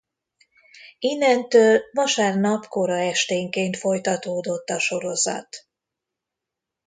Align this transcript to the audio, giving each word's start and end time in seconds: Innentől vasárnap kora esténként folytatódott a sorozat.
Innentől 0.99 1.81
vasárnap 1.91 2.67
kora 2.67 2.97
esténként 2.99 3.77
folytatódott 3.77 4.69
a 4.69 4.79
sorozat. 4.79 5.67